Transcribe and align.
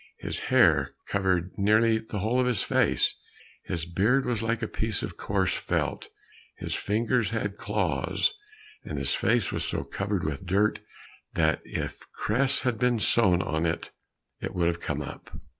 His 0.17 0.39
hair 0.49 0.95
covered 1.07 1.51
nearly 1.59 1.99
the 1.99 2.17
whole 2.21 2.39
of 2.39 2.47
his 2.47 2.63
face, 2.63 3.13
his 3.65 3.85
beard 3.85 4.25
was 4.25 4.41
like 4.41 4.63
a 4.63 4.67
piece 4.67 5.03
of 5.03 5.15
coarse 5.15 5.53
felt, 5.53 6.09
his 6.57 6.73
fingers 6.73 7.29
had 7.29 7.55
claws, 7.55 8.33
and 8.83 8.97
his 8.97 9.13
face 9.13 9.51
was 9.51 9.63
so 9.63 9.83
covered 9.83 10.23
with 10.23 10.47
dirt 10.47 10.79
that 11.35 11.61
if 11.65 11.99
cress 12.13 12.61
had 12.61 12.79
been 12.79 12.97
sown 12.97 13.43
on 13.43 13.67
it, 13.67 13.91
it 14.39 14.55
would 14.55 14.65
have 14.65 14.79
come 14.79 15.03
up. 15.03 15.37